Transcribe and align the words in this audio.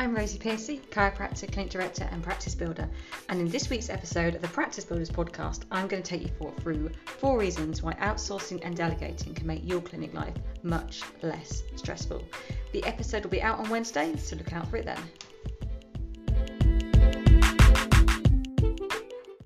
I'm 0.00 0.16
Rosie 0.16 0.38
Piercy, 0.38 0.80
chiropractor, 0.90 1.52
clinic 1.52 1.70
director, 1.70 2.08
and 2.10 2.22
practice 2.22 2.54
builder. 2.54 2.88
And 3.28 3.38
in 3.38 3.50
this 3.50 3.68
week's 3.68 3.90
episode 3.90 4.34
of 4.34 4.40
the 4.40 4.48
Practice 4.48 4.82
Builders 4.82 5.10
podcast, 5.10 5.64
I'm 5.70 5.88
going 5.88 6.02
to 6.02 6.08
take 6.08 6.22
you 6.22 6.52
through 6.60 6.88
four 7.04 7.38
reasons 7.38 7.82
why 7.82 7.92
outsourcing 7.96 8.60
and 8.62 8.74
delegating 8.74 9.34
can 9.34 9.46
make 9.46 9.60
your 9.62 9.82
clinic 9.82 10.14
life 10.14 10.32
much 10.62 11.02
less 11.20 11.64
stressful. 11.76 12.24
The 12.72 12.82
episode 12.86 13.24
will 13.24 13.30
be 13.30 13.42
out 13.42 13.58
on 13.58 13.68
Wednesday, 13.68 14.16
so 14.16 14.36
look 14.36 14.54
out 14.54 14.70
for 14.70 14.78
it 14.78 14.86
then. 14.86 15.02